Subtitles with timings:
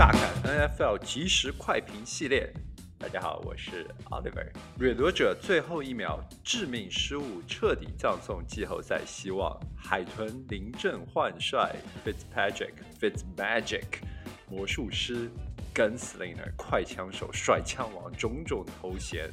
[0.00, 2.50] 大侃 NFL 即时快评系列。
[2.98, 4.50] 大家好，我是 Oliver。
[4.78, 9.54] 掠夺者最后一秒致命失误，彻底葬送季后赛希望。
[9.76, 14.00] 海豚临阵换帅，Fitzpatrick、Fitzmagic、
[14.48, 15.30] 魔术师、
[15.74, 19.28] Gunslinger、快枪手、帅枪王种种头衔，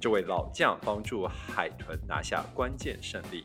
[0.00, 3.44] 这位老将帮助海豚拿下关键胜利。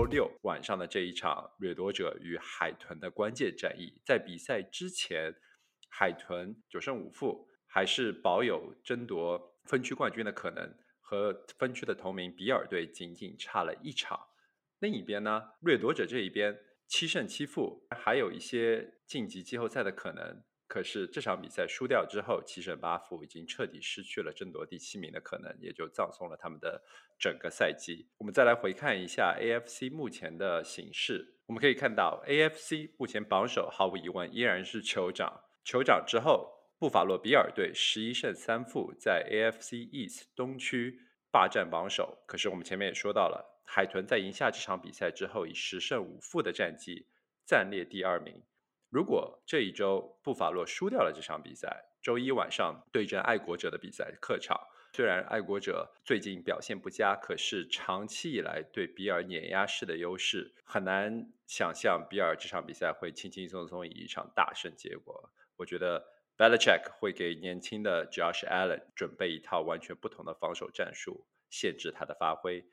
[0.00, 5.34] 周六晚上的这一场掠夺者与海豚的关键战役，在比赛之前，
[5.90, 14.18] 海豚九胜五负，还是保有争夺分区冠军的可能，和分区的同名比尔队仅仅差了一场。
[14.78, 20.42] 另一边呢，掠夺者这一边七胜七负，还有一些晋级季后赛的可能。
[20.70, 26.80] 可是这场比赛输掉之后，七胜八负已经彻底失去了争夺第七名的可能，也就葬送了他们的
[27.18, 28.06] 整个赛季。
[28.18, 35.42] 我们再来回看一下 AFC 目前的形势，我们可以看到 AFC 目前榜首毫无疑问依然是酋长。
[35.64, 41.00] 酋长之后，布法洛比尔队十一胜三负，在 AFC East 东区
[41.32, 42.22] 霸占榜首。
[42.28, 47.08] 可是我们前面也说到了，海豚在赢下这场比赛之后，以十胜五负的战绩
[47.44, 48.40] 暂列第二名。
[48.90, 54.60] 如果这一周布法洛输掉了这场比赛，周一晚上对阵爱国者的比赛客场，
[54.92, 65.30] 虽然爱国者最近表现不佳，可是长期以来对比尔碾压式的优势，很难想象比尔这场比赛会轻轻松松以一场大胜结果。
[65.56, 66.04] 我觉得
[66.36, 72.66] Belichick 会给年轻的 Josh Allen 准备一套完全不同的防守战术，限制他的发挥，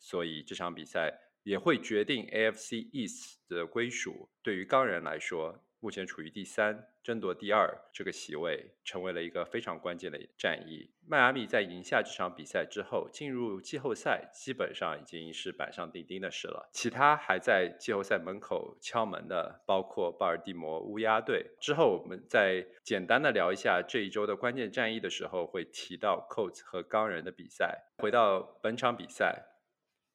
[0.00, 1.20] 所以这场比赛。
[1.42, 4.28] 也会决定 AFC East 的归属。
[4.42, 10.92] 对于钢人来说，目前处于第三，争夺第二这个席位，成为了一个非常关键的战役。
[11.04, 16.70] 迈阿密在赢下这场比赛之后，进入季后赛基本上已经是板上钉钉的事了。
[16.72, 21.50] 其他还在季后赛门口敲门的，包括巴尔的摩乌鸦队。
[21.60, 27.90] 之后我们再简单的聊一下这一周的关键战役的时候，会提到 Colts 和钢人的比赛。
[27.98, 29.48] 回到本场比赛。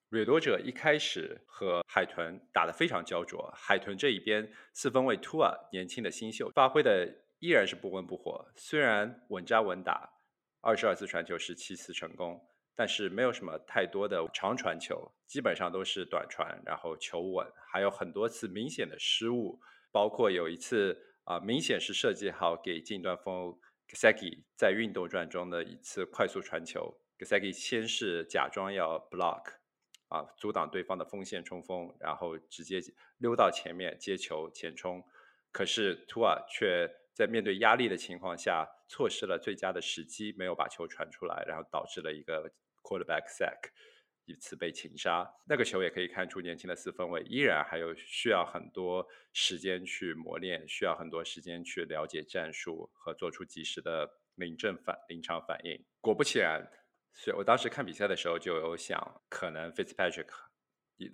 [0.09, 10.09] 掠夺者一开始和海豚打得非常焦灼，海豚这一边四分卫 Tua 年轻的新秀发挥的依然是不温不火，虽然稳扎稳打，
[10.61, 12.41] 二十二次传球十七次成功，
[12.73, 19.59] 但是没有什么太多的长传球，基本上都是短传，然后求稳，还有很多次明显的失误，
[19.91, 29.57] 包括有一次啊，明显是设计好给近端锋 Gsaki 在运动转中的一次快速传球，Gsaki 先是假装要 block。
[30.09, 32.79] 啊，阻挡对方的锋线冲锋，然后直接
[33.17, 35.03] 溜到前面接球前冲。
[35.51, 42.51] 可是图尔却在面对压力的情况下，错失了最佳的时机，没有把球传出来，然后导致了一个
[42.83, 43.71] quarterback sack，
[44.25, 45.29] 一次被擒杀。
[45.47, 55.83] 那个球也可以看出，年轻的四分卫依然还有需要很多时间去磨练，需要很多时间去了解战术和做出及时的临阵反临场反应。
[55.99, 56.71] 果不其然。
[57.19, 60.27] 所以我当时看比赛的时候就有想，可能 Fitzpatrick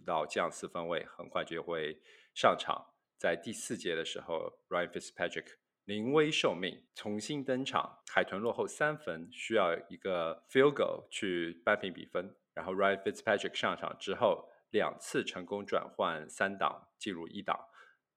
[0.06, 2.02] 老将四分卫很快就会
[2.36, 2.94] 上场。
[3.18, 5.46] 在第四节的时候，Ryan Fitzpatrick
[5.86, 8.04] 临危受命，重新登场。
[8.12, 12.36] 海豚落后三分，需要一个 field goal 去扳平比分。
[12.54, 17.58] 然后 Ryan Fitzpatrick 上场之后，两次成功转换三档进入一档，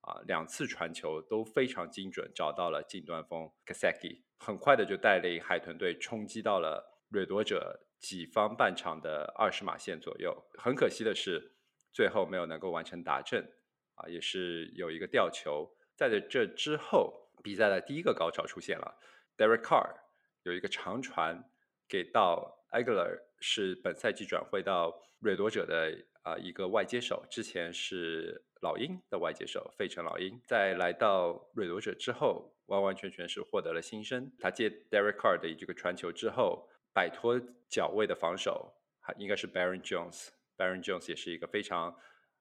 [0.01, 6.96] 啊，两次传球都非常精准，找到了近端锋 Kaseki，很快的就带领海豚队冲击到了。
[7.09, 11.53] 掠夺者己方半场的二十码线左右，很可惜的是，
[11.93, 13.49] 最后没有能够完成达阵，
[13.94, 15.75] 啊，也是有一个吊球。
[15.94, 18.99] 在这之后，比赛的第一个高潮出现了
[19.39, 19.94] ，Derek Carr
[20.43, 21.43] 有一个长传
[21.89, 30.38] 给到 aglar 是本赛季转会到掠夺者的啊一个外接手，之前是老鹰的外接手，费城老鹰。
[30.44, 34.31] 在来到掠夺者之后，完完全全是获得了新生。
[34.38, 36.69] 他接 Derek Carr 的这个传球之后。
[36.97, 40.29] 摆脱脚位的防守，还应该是 Baron Jones。
[40.57, 41.94] Baron Jones 也是一个非常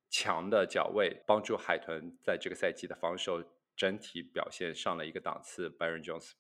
[0.10, 3.44] 强的脚位，帮助海豚在这个赛季的防守
[3.76, 5.70] 整体表现上了一个档次。
[5.70, 6.32] Baron Jones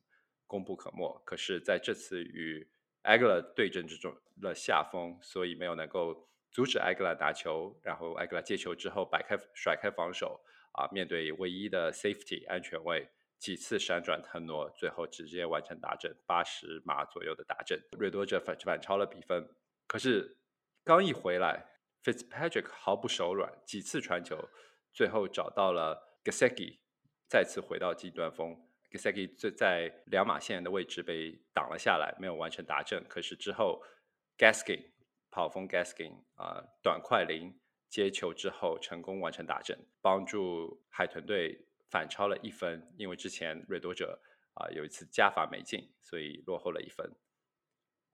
[0.48, 2.66] 功不可没，可是在这次与
[3.02, 7.78] a g l a 对阵之中了下风，所以没有能够阻止 Aguilar 打球。
[7.84, 10.40] 然后 a g l a 接球之后摆开甩开防守，
[10.72, 13.10] 啊，面对唯一的 Safety 安全位。
[13.40, 19.48] 几次闪转腾挪，最后直接完成打阵，八十码左右的打阵，掠夺者反反超了比分。
[19.88, 20.38] 可是
[20.84, 21.66] 刚一回来
[22.04, 24.50] ，Fitzpatrick 毫不手软，几次传球，
[24.94, 26.80] 最后找到了 Gasecki，
[27.28, 28.56] 再次回到极端锋。
[28.92, 33.04] Gasecki 在在两码线的位置被挡了下来，没有完成打阵。
[33.08, 33.84] 可是之后
[34.38, 34.92] Gaskin
[35.30, 37.60] 跑锋 Gaskin 啊，短快灵
[37.90, 42.94] 接球之后成功完成打阵，帮助海豚队反超了一分。
[42.98, 44.20] 因为之前掠夺者
[44.56, 47.10] 啊有一次加罚没进，所以落后了一分。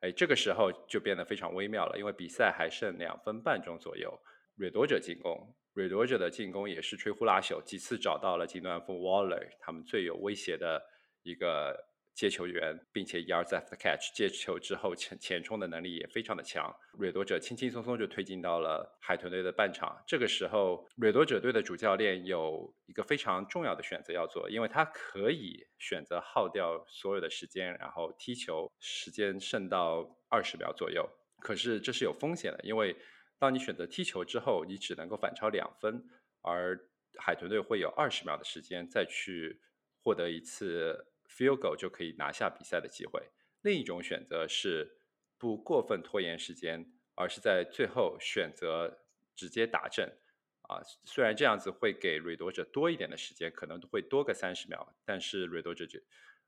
[0.02, 4.22] 哎，这个时候就变得非常微妙了，因为比赛还剩两分半钟左右，
[4.58, 10.84] 掠夺者进攻，掠夺者的进攻也是吹呼拉朽，几次找到了金端锋 Waller，他们最有威胁的
[11.24, 11.91] 一个。
[12.22, 16.72] 接球员，并且 yards after catch 接球之后前前冲的能力也非常的强。
[17.00, 20.00] 掠夺者轻轻松松就推进到了海豚队的半场。
[20.06, 31.10] 这个时候，掠夺者队的主教练有一个非常重要的选择要做，因为他可以选择耗掉所有的时间，然后踢球时间剩到二十秒左右。
[31.40, 32.96] 可是这是有风险的，因为
[33.40, 36.04] 当你选择踢球之后，你只能够反超两分，
[36.44, 36.80] 而
[37.18, 39.60] 海豚队会有二十秒的时间再去
[40.04, 41.08] 获得一次。
[41.32, 43.32] Field goal 就可以拿下比赛的机会。
[43.62, 44.98] 另一种选择是
[45.38, 49.06] 不过分拖延时间，而是在最后选择
[49.36, 50.18] 直接打阵。
[50.64, 56.00] 啊，虽然这样子会给掠夺者多一点的时间，可能会多个三十秒，但是掠夺者就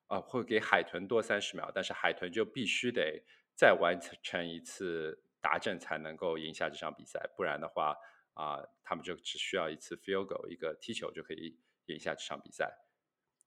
[0.07, 3.23] 啊会给海豚多三十秒，但是海豚就必须得
[3.55, 7.97] 再完成一次打阵才能够赢下这场比赛，不然的话
[8.33, 12.73] 啊，他们就只需要一次 Field goal 一个踢球就可以赢下这场比赛。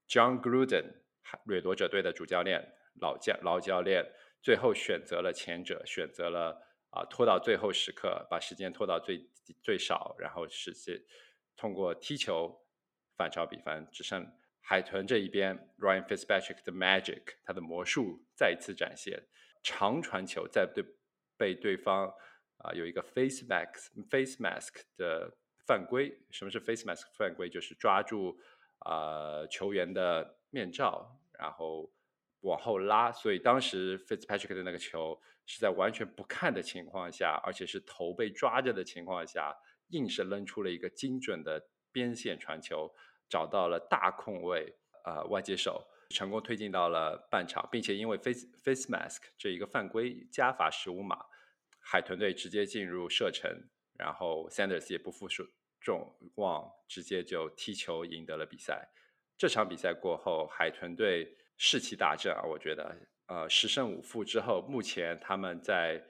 [0.09, 1.06] John Gruden。
[1.47, 2.63] 掠夺者队的主教练
[3.01, 4.05] 老教老教练
[4.43, 9.29] 最后选择了前者，选择了啊拖到最后时刻，把时间拖到最
[9.63, 11.03] 最少，然后实现
[11.57, 12.65] 通过踢球
[13.17, 13.87] 反超比分。
[13.93, 14.27] 只剩
[14.61, 19.23] 海豚这一边，Ryan Fitzpatrick 的 Magic，他的魔术再一次展现，
[19.63, 20.85] 长传球在对
[21.37, 22.09] 被对方
[22.59, 25.37] 啊有一个 face mask face mask 的
[25.67, 26.17] 犯规。
[26.31, 27.49] 什么是 face mask 犯规？
[27.51, 28.39] 就是抓住
[28.79, 30.36] 啊球员的。
[30.51, 31.93] 面罩，然后
[32.41, 39.57] 往后拉，所以当时 Fitzpatrick 的那个球是在完全不看的情况下，而且是头被抓着的情况下，
[39.89, 42.95] 硬是扔出了一个精准的边线传球，
[43.29, 51.27] 找到了大空位，呃，外接手成功推进到了半场，并且因为 face face mask 这一个犯规加罚十五码，
[51.81, 53.51] 海豚队直接进入射程，
[53.99, 55.29] 然后 Sanders 也不负
[55.81, 58.91] 众望，直接就踢球赢得了比赛。
[59.39, 62.43] 这场比赛过后，海豚队士气大振啊！
[62.43, 62.97] 我觉得，
[63.27, 66.03] 呃，十胜五负之后，目前他们在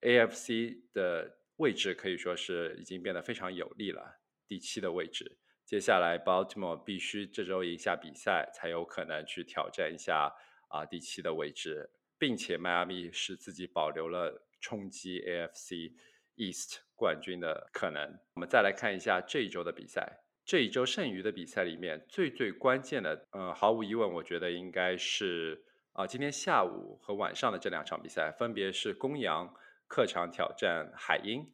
[0.00, 5.38] AFC 的位置可以说是已经变得非常有利了，第七的位置。
[5.64, 10.34] 接下来，Baltimore 必须这周赢下比赛，才有可能去挑战一下
[10.70, 11.88] 啊第七的位置，
[12.18, 15.92] 并且迈阿密是自己保留了冲击 AFC
[16.34, 18.18] East 冠军的可能。
[18.34, 20.24] 我们再来看一下这一周的比赛。
[20.50, 29.54] 这一周剩余的比赛里面，最最关键的，呃，毫无疑问，我觉得应该是啊，今天下午和晚上的这两场比赛，分别是公羊
[29.86, 31.46] 客场挑战海鹰，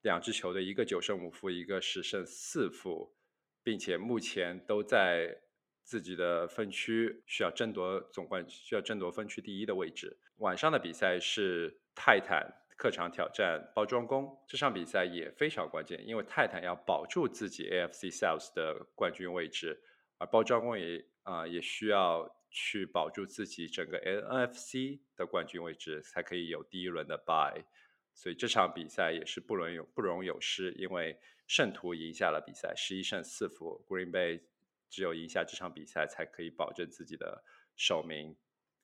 [0.00, 3.14] 两支球队一个九胜五负，一个十胜四负，
[3.62, 5.42] 并且目前都在
[5.82, 10.18] 自己的分区需要争夺总冠，需要争夺分区第一的位置。
[10.38, 12.50] 晚上的比赛是泰坦。
[12.76, 19.80] 客场挑战包装工这场比赛也非常关键，因为泰坦要保住自己 AFC South 的冠军位置，
[20.18, 27.64] 而包装工也啊也需要去保住自己整个 NFC 的冠军位置，才可以有第一轮的 Bye。
[28.12, 34.42] 所以这场比赛也是不容有不容有失，因为圣徒赢下了比赛，十一胜四负，Green Bay
[34.88, 37.44] 只有赢下这场比赛才可以保证自己的
[37.76, 38.36] 首名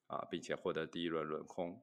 [0.07, 1.81] 啊，并且获得第一轮轮空。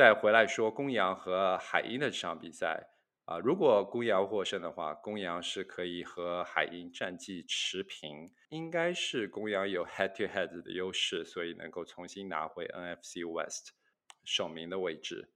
[0.00, 2.88] 再回来说公羊和海鹰的这场比赛
[3.26, 13.74] 啊，如果公羊获胜的话，公羊是可以和海鹰战绩持平，应该是公羊有 head to head 的优势，所以能够重新拿回 NFC West
[14.24, 15.34] 首名的位置。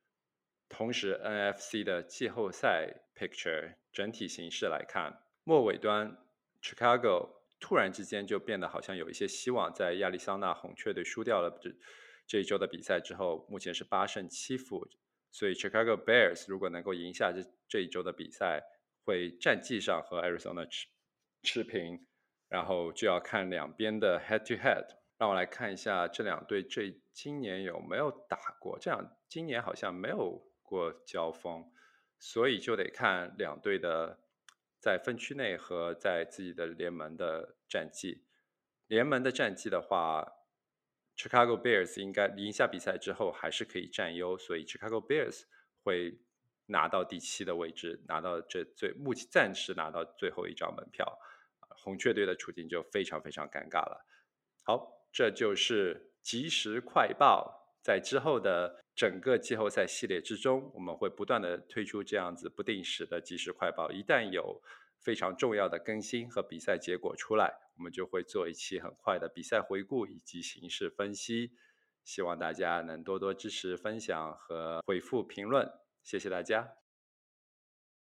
[0.71, 6.17] 同时，NFC 的季后赛 picture 整体形势来看，末尾端
[6.63, 7.29] Chicago
[7.61, 11.71] 突然之间就变得好像有一些希望，在亚利桑那红雀队输掉了这。
[12.27, 14.89] 这一周的比赛之后，目前是八胜七负，
[15.31, 18.63] 所以 Chicago Bears 如果能够赢下这这一周的比赛，
[19.05, 20.87] 会战绩上和 Arizona 持
[21.43, 22.07] 持平，
[22.49, 24.87] 然后就要看两边的 head to head。
[25.19, 31.71] 让我来看一下这两队这今年有没有打过，这样今年好像没有过交锋，
[32.19, 34.19] 所以就得看两队的
[34.81, 38.25] 在分区内和在自己的联盟的战绩。
[38.87, 40.41] 联盟的战绩的话。
[41.17, 45.43] Chicago Bears 应该赢下比赛之后还是可以占优，所以 Chicago Bears
[45.83, 46.19] 会
[46.67, 51.19] 拿到第七的位置，拿到这最目前暂时拿到最后一张门票。
[51.77, 54.07] 红雀队的处境就非常非常尴尬了。
[54.63, 63.91] 好，这就是即时快报，在之后的整个季后赛系列之中，我们会不断的推出这样子不定时的即时快报。
[63.91, 64.63] 一旦有
[65.05, 71.53] 非常重要的更新和比赛结果出来，我们就会做一期很快的比赛回顾以及形式分析。
[72.03, 75.71] 希望大家能多多支持、分享和回复评论，
[76.03, 76.84] 谢谢大家。